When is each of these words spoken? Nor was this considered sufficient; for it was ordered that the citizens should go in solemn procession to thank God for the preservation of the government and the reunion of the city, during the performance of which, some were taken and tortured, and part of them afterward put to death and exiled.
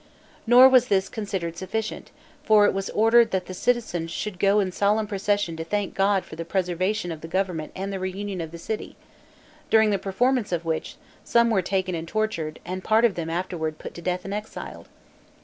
Nor 0.47 0.67
was 0.67 0.87
this 0.87 1.09
considered 1.09 1.55
sufficient; 1.57 2.09
for 2.43 2.65
it 2.65 2.73
was 2.73 2.89
ordered 2.89 3.29
that 3.29 3.45
the 3.45 3.53
citizens 3.53 4.09
should 4.09 4.39
go 4.39 4.59
in 4.59 4.71
solemn 4.71 5.05
procession 5.05 5.55
to 5.57 5.63
thank 5.63 5.93
God 5.93 6.25
for 6.25 6.35
the 6.35 6.43
preservation 6.43 7.11
of 7.11 7.21
the 7.21 7.27
government 7.27 7.71
and 7.75 7.93
the 7.93 7.99
reunion 7.99 8.41
of 8.41 8.49
the 8.49 8.57
city, 8.57 8.95
during 9.69 9.91
the 9.91 9.99
performance 9.99 10.51
of 10.51 10.65
which, 10.65 10.95
some 11.23 11.51
were 11.51 11.61
taken 11.61 11.93
and 11.93 12.07
tortured, 12.07 12.59
and 12.65 12.83
part 12.83 13.05
of 13.05 13.13
them 13.13 13.29
afterward 13.29 13.77
put 13.77 13.93
to 13.93 14.01
death 14.01 14.25
and 14.25 14.33
exiled. 14.33 14.87